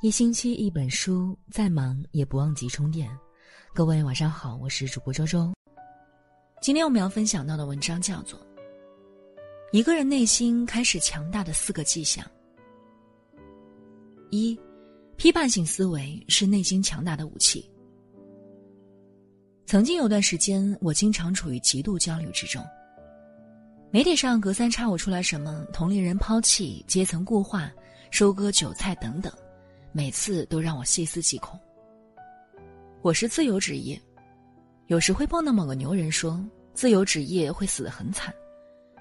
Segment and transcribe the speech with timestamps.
[0.00, 3.10] 一星期一本书，再忙也不忘记充电。
[3.74, 5.52] 各位晚上好，我是主播周周。
[6.62, 8.38] 今天我们要分享到的文章叫做
[9.72, 12.24] 《一个人内心开始强大的四个迹象》。
[14.30, 14.56] 一，
[15.16, 17.68] 批判性思维是内心强大的武器。
[19.66, 22.64] 曾经有段时间，我经常处于极度焦虑之中。
[23.90, 27.68] 媒体上隔三差五出来什么同龄人抛弃、阶层固化、
[28.12, 29.32] 收割韭菜等等。
[29.92, 31.58] 每次都让我细思极恐。
[33.02, 34.00] 我是自由职业，
[34.86, 38.34] 有时会碰到某个牛人说自由职业会死得很惨，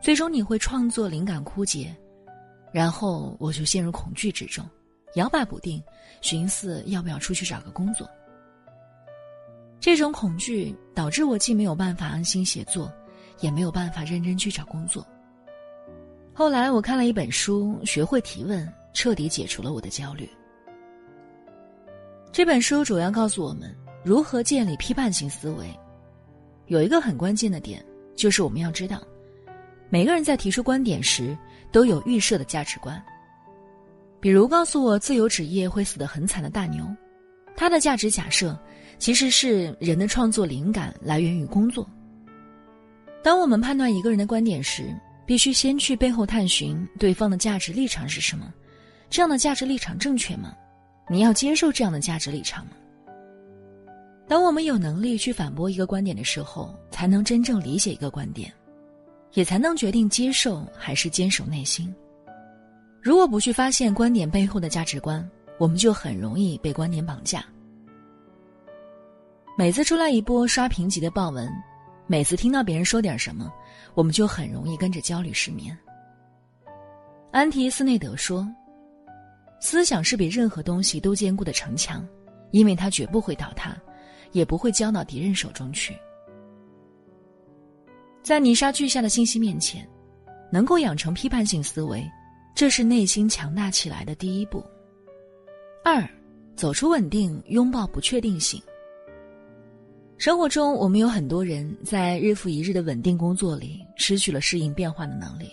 [0.00, 1.94] 最终你会创作灵感枯竭，
[2.72, 4.64] 然后我就陷入恐惧之中，
[5.14, 5.82] 摇摆不定，
[6.20, 8.08] 寻思要不要出去找个工作。
[9.80, 12.92] 这种恐惧导致我既没有办法安心写作，
[13.40, 15.06] 也没有办法认真去找工作。
[16.34, 20.28] 后来我看了一本书，学会提问，彻底解除了我的焦虑。
[22.38, 25.66] 这本书主要告诉我们如何建立批判性思维。
[26.68, 29.02] 有一个很关键的点，就是我们要知道，
[29.90, 31.36] 每个人在提出观点时
[31.72, 33.04] 都有预设的价值观。
[34.20, 36.86] 比如，告诉我自由职业会死得很惨的大牛，
[37.56, 38.56] 他的价值假设
[39.00, 41.84] 其实是人的创作灵感来源于工作。
[43.20, 48.54] 当我们判断一个人的观点时，必须先去背后探寻对方的价值立场是什么，
[49.10, 50.54] 这样的价值立场正确吗？
[51.08, 52.72] 你要接受这样的价值立场吗？
[54.26, 58.52] 当我们有能力去反驳一个观点的时候，才能真正理解一个观点，
[59.32, 61.94] 也才能决定接受还是坚守内心。
[63.00, 65.26] 如果不去发现观点背后的价值观，
[65.58, 67.42] 我们就很容易被观点绑架。
[69.56, 71.50] 每次出来一波刷屏级的爆文，
[72.06, 73.50] 每次听到别人说点什么，
[73.94, 75.74] 我们就很容易跟着焦虑失眠。
[77.30, 78.46] 安提斯内德说。
[79.60, 82.06] 思想是比任何东西都坚固的城墙，
[82.52, 83.76] 因为它绝不会倒塌，
[84.32, 85.96] 也不会交到敌人手中去。
[88.22, 89.88] 在泥沙俱下的信息面前，
[90.52, 92.04] 能够养成批判性思维，
[92.54, 94.64] 这是内心强大起来的第一步。
[95.84, 96.06] 二，
[96.54, 98.62] 走出稳定，拥抱不确定性。
[100.18, 105.50] 生活中，我们有很多人在日复一日的稳定工作里，失去了适应变化的能力。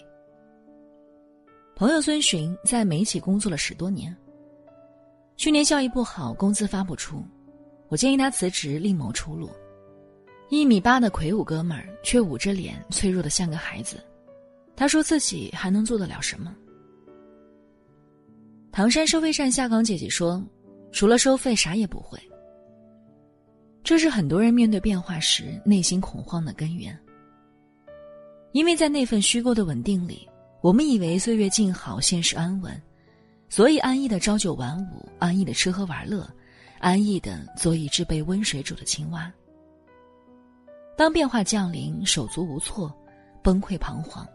[1.76, 4.16] 朋友孙寻在媒体工作了十多年。
[5.36, 7.22] 去年效益不好，工资发不出，
[7.90, 9.50] 我建议他辞职，另谋出路。
[10.48, 14.02] 一米八的魁梧哥们儿，却捂着脸，脆弱的像个孩子。
[14.74, 16.56] 他说自己还能做得了什么？
[18.72, 20.42] 唐山收费站下岗姐姐说
[20.94, 22.18] ：“除了收费，啥也不会。”
[23.84, 26.98] 这是很多人面对变化时内心恐慌的根源，
[28.54, 30.26] 因为在那份虚构的稳定里。
[30.66, 32.82] 我们以为岁月静好，现实安稳，
[33.50, 36.28] 所以安逸的朝九晚五，安逸的吃喝玩乐，
[36.80, 39.32] 安逸的做一只被温水煮的青蛙。
[40.98, 42.92] 当变化降临，手足无措，
[43.44, 44.28] 崩溃彷徨，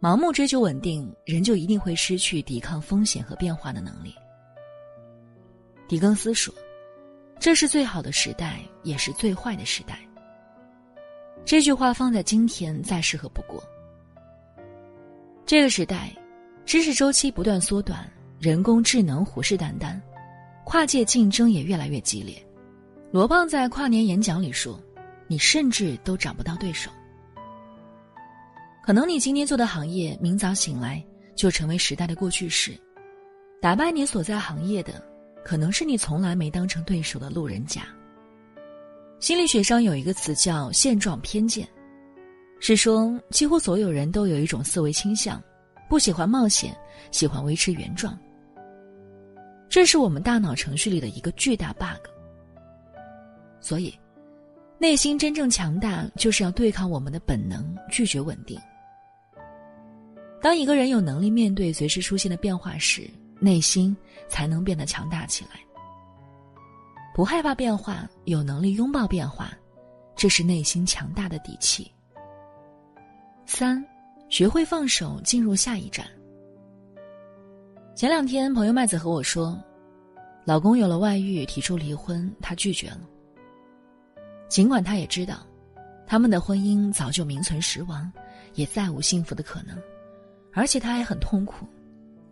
[0.00, 4.14] 盲目追求稳定，人就一定会失去抵抗风险和变化的能力。
[5.88, 6.54] 狄更斯说
[7.40, 9.98] ：“这是最好的时代，也是最坏的时代。”
[11.44, 13.60] 这句话放在今天再适合不过。
[15.46, 16.10] 这个时代，
[16.64, 18.10] 知识周期不断缩短，
[18.40, 20.00] 人工智能虎视眈眈，
[20.64, 22.34] 跨界竞争也越来越激烈。
[23.12, 24.80] 罗胖在跨年演讲里说
[25.28, 26.90] ：“你甚至都找不到对手。
[28.82, 31.04] 可能你今天做的行业，明早醒来
[31.36, 32.72] 就成为时代的过去式。
[33.60, 34.94] 打败你所在行业的，
[35.44, 37.82] 可能是你从来没当成对手的路人甲。”
[39.20, 41.68] 心理学上有一个词叫“现状偏见”。
[42.66, 45.38] 是说，几乎所有人都有一种思维倾向，
[45.86, 46.74] 不喜欢冒险，
[47.10, 48.18] 喜欢维持原状。
[49.68, 52.08] 这是我们大脑程序里的一个巨大 bug。
[53.60, 53.94] 所以，
[54.78, 58.58] 内心真正强大，就是要对抗我们的本能，拒绝稳定。
[60.40, 63.10] 当一个人有能力面对随时出现的变化时，
[63.40, 63.94] 内心
[64.26, 65.60] 才能变得强大起来。
[67.14, 69.52] 不害怕变化，有能力拥抱变化，
[70.16, 71.90] 这是内心强大的底气。
[73.46, 73.84] 三，
[74.28, 76.06] 学会放手，进入下一站。
[77.94, 79.62] 前两天，朋友麦子和我说，
[80.44, 83.02] 老公有了外遇，提出离婚，她拒绝了。
[84.48, 85.46] 尽管她也知道，
[86.06, 88.10] 他们的婚姻早就名存实亡，
[88.54, 89.80] 也再无幸福的可能，
[90.52, 91.66] 而且她还很痛苦，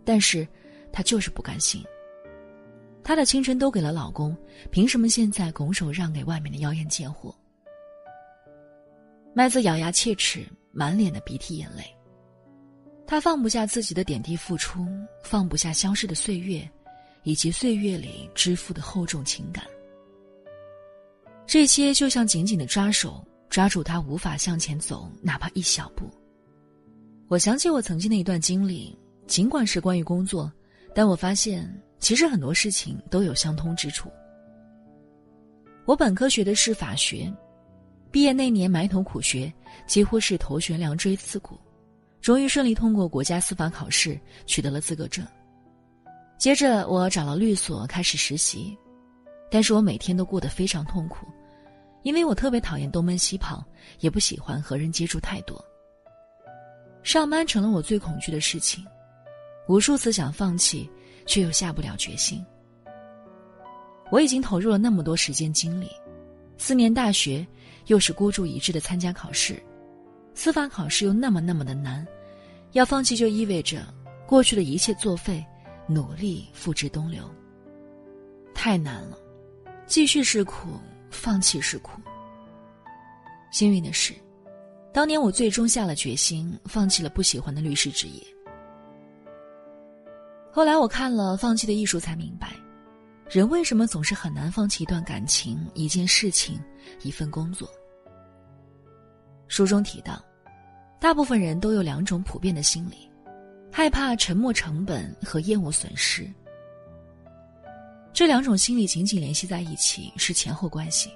[0.05, 0.49] 但是
[0.91, 1.85] 她就是不甘心。
[3.05, 4.37] 她的青春都给了老公，
[4.71, 7.35] 凭什么现在拱手让给外面的妖艳贱货？
[9.35, 10.45] 麦子咬牙切齿。
[10.73, 11.85] 满脸的鼻涕眼泪，
[13.07, 14.87] 他放不下自己的点滴付出，
[15.23, 16.69] 放不下消失的岁月，
[17.23, 19.65] 以及岁月里支付的厚重情感。
[21.47, 26.09] 这些就像紧紧的抓手，抓住他无法向前走，哪怕一小步。
[27.29, 30.51] 我想起我曾经的一段经历，尽管是关于工作，
[30.95, 34.11] 但我发现其实很多事情都有相通之处。
[35.85, 37.31] 我本科学的是法学，
[38.13, 39.51] 毕业那年埋头苦学，
[39.87, 41.59] 几乎是头悬梁锥刺股，
[42.21, 45.27] 终于顺利通过国家司法考试，取得了资格证。
[46.39, 48.77] 接着我找了律所开始实习，
[49.51, 51.27] 但是我每天都过得非常痛苦。
[52.03, 53.65] 因为我特别讨厌东奔西跑，
[54.01, 55.65] 也不喜欢和人接触太多。
[57.05, 58.85] 上班成了我最恐惧的事情，
[59.69, 60.91] 无数次想放弃，
[61.27, 62.45] 却又下不了决心。
[64.11, 65.89] 我已经投入了那么多时间精力，
[66.59, 67.47] 四年大学
[67.87, 69.63] 又是孤注一掷的参加考试，
[70.35, 72.07] 司法考试又那么那么的难，
[72.73, 73.87] 要放弃就意味着
[74.27, 75.45] 过去的一切作废，
[75.87, 77.23] 努力付之东流。
[78.55, 79.19] 太难了，
[79.87, 80.81] 继续是苦。
[81.15, 82.01] 放弃是苦。
[83.51, 84.15] 幸运的是，
[84.95, 88.23] 当年我最终下了决心，放弃了不喜欢的律师职业。
[90.51, 92.57] 后来我看了《放弃的艺术》，才明白，
[93.33, 96.61] 人为什么总是很难放弃一段感情、一件事情、
[97.01, 97.67] 一份工作。
[99.49, 100.23] 书中提到，
[101.01, 103.11] 大部分人都有两种普遍的心理：
[103.73, 106.31] 害怕沉没成本和厌恶损失。
[108.13, 111.11] 这两种心理紧紧联系在一起，是前后关系。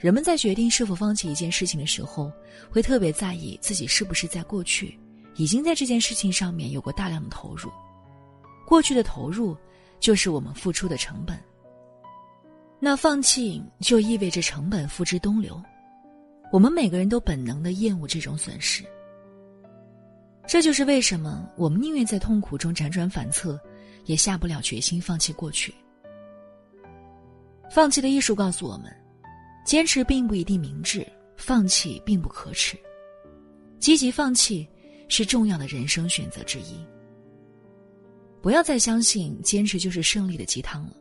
[0.00, 2.32] 人们在决定是否放弃一件事情的时候，
[2.68, 4.98] 会特别在意自己是不是在过去
[5.36, 7.70] 已经在这件事情上面有过大量的投入。
[8.66, 9.56] 过去的投入，
[10.00, 11.38] 就是我们付出的成本。
[12.80, 15.62] 那放弃就意味着成本付之东流。
[16.50, 18.82] 我们每个人都本能的厌恶这种损失。
[20.46, 23.60] 这就是为什么我们宁愿在痛苦中辗转反侧。
[24.06, 25.72] 也下不了决心放弃过去。
[27.70, 28.90] 放弃的艺术告诉我们，
[29.64, 31.06] 坚持并不一定明智，
[31.36, 32.76] 放弃并不可耻。
[33.78, 34.66] 积极放弃
[35.06, 36.84] 是重要的人生选择之一。
[38.42, 40.96] 不要再相信坚持就是胜利的鸡汤了。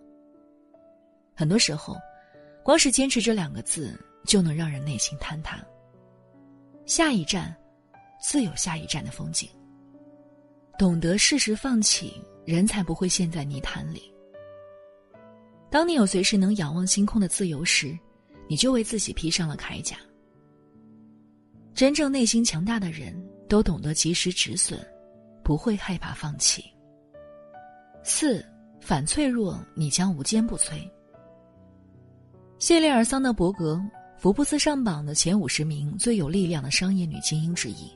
[1.35, 1.95] 很多时候，
[2.63, 5.63] 光是坚持这两个字就能让人内心坍塌。
[6.85, 7.55] 下一站，
[8.21, 9.49] 自有下一站的风景。
[10.77, 12.13] 懂得适时放弃。
[12.45, 14.11] 人才不会陷在泥潭里。
[15.69, 17.95] 当你有随时能仰望星空的自由时，
[18.47, 19.97] 你就为自己披上了铠甲。
[21.75, 23.13] 真正内心强大的人
[23.47, 24.83] 都懂得及时止损，
[25.43, 26.65] 不会害怕放弃。
[28.03, 28.43] 四
[28.81, 30.89] 反脆弱，你将无坚不摧。
[32.57, 33.81] 谢丽尔·桑德伯格，
[34.17, 37.89] 福布斯上榜的前五十名最有力量的商业女精英之一。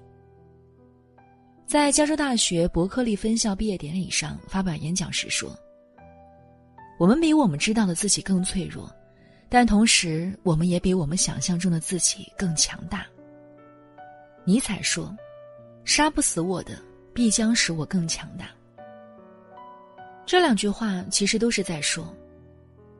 [1.65, 5.57] 在加州大学伯克利分校毕业典礼上发表演讲时说
[6.99, 8.89] ：“我们比我们知道的自己更脆弱，
[9.49, 13.05] 但同时我们也比我们想象中的自己更强大。”
[14.45, 15.15] 尼采说
[15.83, 16.77] ：“杀不死我的，
[17.13, 18.49] 必将使我更强大。”
[20.25, 22.13] 这两句话其实都是在说，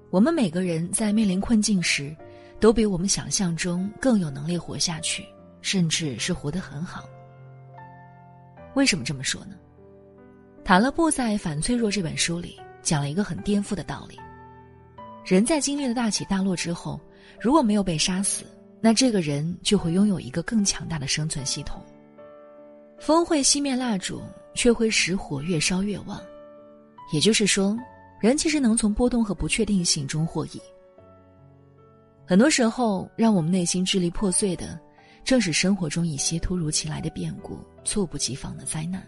[0.10, 2.16] 我们每个人在面临困境时，
[2.60, 5.26] 都比我们想象中更有能力活下去，
[5.62, 7.06] 甚至是活得很好。
[8.74, 9.56] 为什么这么说呢？
[10.66, 14.20] 塔勒布在《反脆弱》这本书里讲了一个很颠覆的道理：
[15.26, 17.00] 人在经历了大起大落之后，
[17.40, 18.46] 如果没有被杀死，
[18.82, 21.82] 那这个人就会拥有一个更强大的生存系统。
[23.00, 24.22] 风会熄灭蜡烛，
[24.54, 26.22] 却会使火越烧越旺。
[27.12, 27.78] 也就是说，
[28.20, 30.62] 人其实能从波动和不确定性中获益。
[32.26, 34.80] 很多时候，让我们内心支离破碎的。
[35.26, 39.02] 正是生活中一些突如其来的变故、猝不及防的灾难。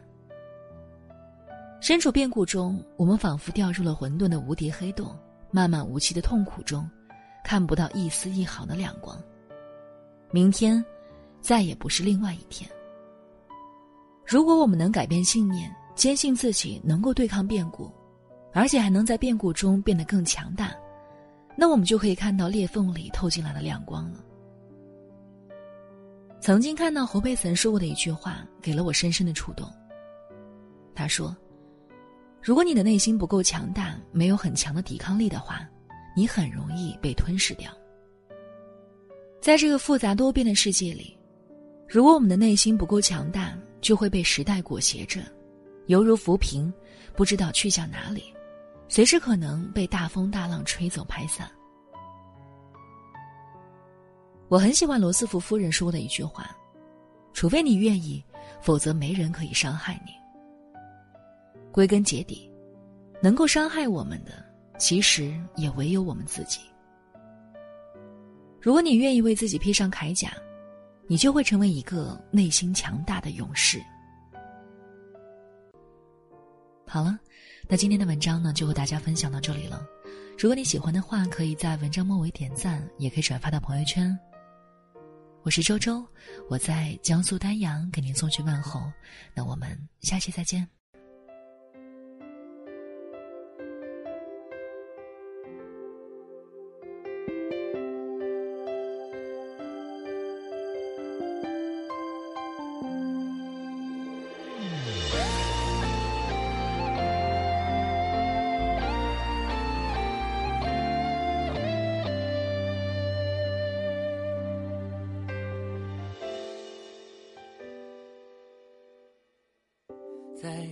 [1.82, 5.14] 身处变故中，我们仿佛掉入了混沌的无底黑洞，
[5.52, 6.90] 漫漫无期的痛苦中，
[7.44, 9.22] 看不到一丝一毫的亮光。
[10.32, 10.82] 明天，
[11.42, 12.70] 再也不是另外一天。
[14.26, 17.92] 如果我们能改变信念，坚信自己能够对抗变故，
[18.54, 20.76] 而且还能在变故中变得更强大，
[21.58, 24.24] 那我们就可以看到裂缝里透进来的亮光了。
[26.42, 29.68] 曾经看到侯佩岑说过的一句话，给了我深深的触动。
[30.94, 31.36] 他说
[32.40, 35.68] ：“如果你的内心不够强大，没有很强的抵抗力的话，
[36.16, 37.72] 你很容易被吞噬掉。
[39.42, 41.18] 在这个复杂多变的世界里，
[41.88, 45.22] 如果我们的内心不够强大，就会被时代裹挟着，
[45.88, 46.74] 犹如浮萍，
[47.16, 48.34] 不知道去向哪里，
[48.88, 51.50] 随时可能被大风大浪吹走拍散。”
[54.48, 56.56] 我很喜欢罗斯福夫人说的一句话
[57.34, 58.24] ：“除非你愿意，
[58.62, 60.12] 否则没人可以伤害你。”
[61.74, 62.50] 归根结底，
[63.22, 64.46] 能够伤害我们的，
[64.78, 66.62] 其实也唯有我们自己。
[68.62, 70.32] 如果你愿意为自己披上铠甲，
[71.08, 73.80] 你就会成为一个内心强大的勇士。
[76.88, 77.18] 好了，
[77.68, 79.86] 那今天的文章呢，就和大家分享到这里了。
[80.38, 84.18] 如果你喜欢的话，可以在文章末尾点赞，也可以转发到朋友圈。
[85.44, 86.06] 我是周周，
[86.50, 88.92] 我在江苏丹阳给您送去问候。
[89.34, 90.68] 那我们下期再见。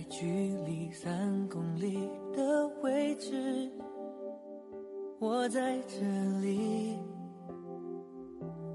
[0.08, 0.26] 距
[0.66, 3.70] 离三公里的位置，
[5.18, 6.00] 我在这
[6.40, 6.96] 里，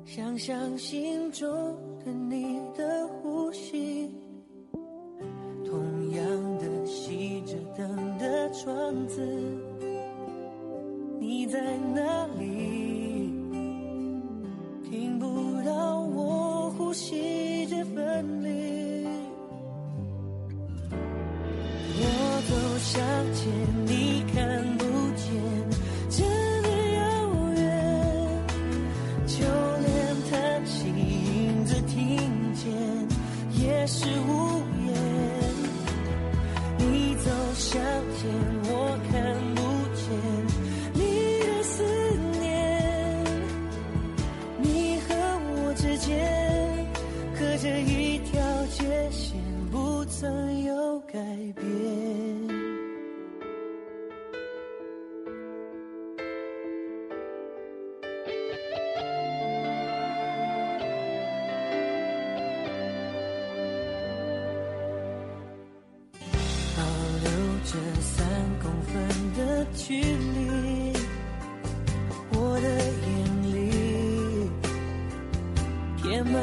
[0.05, 1.47] 想象心中
[2.03, 4.15] 的你的呼吸，
[5.65, 9.21] 同样的熄着灯的窗子，
[11.19, 12.18] 你在哪
[22.81, 23.01] 想
[23.33, 23.45] 见
[23.85, 25.27] 你看不见，
[26.09, 26.25] 真
[26.63, 26.99] 的遥
[27.55, 27.59] 远。
[29.27, 29.35] 就
[29.85, 29.89] 连
[30.29, 32.17] 叹息影子听
[32.55, 32.71] 见，
[33.61, 34.89] 也是无言。
[36.77, 37.81] 你走向
[38.17, 38.29] 前，
[38.63, 39.13] 我看
[39.55, 39.61] 不
[39.93, 40.01] 见
[40.93, 40.99] 你
[41.45, 41.83] 的思
[42.39, 42.47] 念。
[44.61, 45.13] 你和
[45.51, 46.07] 我之间，
[47.37, 49.37] 隔着一条界线，
[49.69, 51.19] 不曾有改
[51.55, 52.08] 变。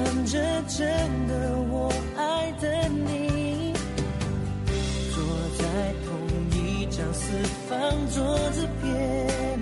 [0.07, 0.87] 看着真
[1.27, 3.73] 的我爱的你。
[5.13, 5.21] 坐
[5.59, 5.65] 在
[6.07, 6.09] 同
[6.53, 7.33] 一张四
[7.69, 7.77] 方
[8.15, 9.59] 桌子边，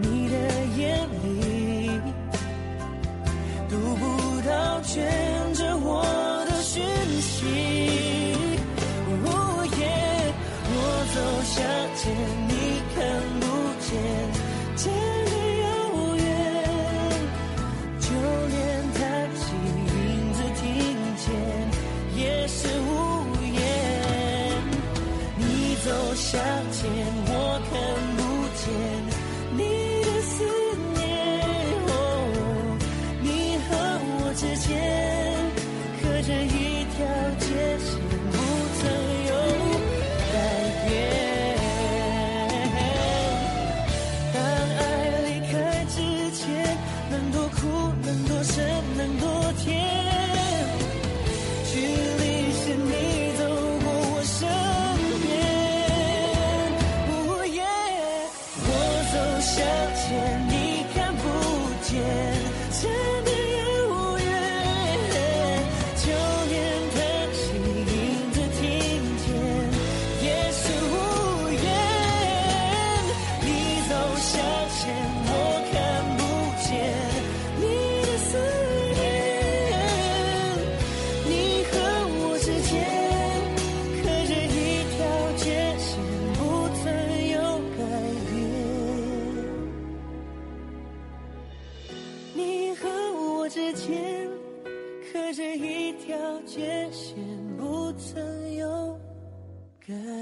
[0.00, 0.36] 你的
[0.78, 1.90] 眼里
[3.68, 5.02] 读不到全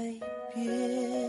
[0.01, 0.19] 改
[0.55, 1.20] 变。